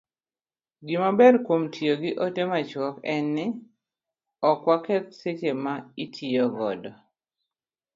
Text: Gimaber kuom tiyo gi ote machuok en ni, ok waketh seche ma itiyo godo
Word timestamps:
Gimaber 0.87 1.35
kuom 1.45 1.63
tiyo 1.73 1.93
gi 2.01 2.11
ote 2.25 2.41
machuok 2.51 2.95
en 3.13 3.25
ni, 3.35 3.45
ok 4.49 4.59
waketh 4.67 5.09
seche 5.21 5.51
ma 5.63 5.73
itiyo 6.03 6.43
godo 6.57 6.91